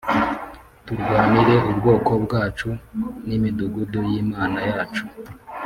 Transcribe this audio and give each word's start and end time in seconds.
turwanire 0.85 1.55
ubwoko 1.69 2.11
bwacu 2.25 2.69
n’imidugudu 3.27 3.99
y’Imana 4.09 4.59
yacu. 4.71 5.03